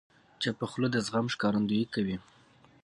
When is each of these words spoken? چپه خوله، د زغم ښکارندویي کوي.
چپه 0.41 0.65
خوله، 0.71 0.87
د 0.91 0.97
زغم 1.05 1.27
ښکارندویي 1.33 1.85
کوي. 1.93 2.15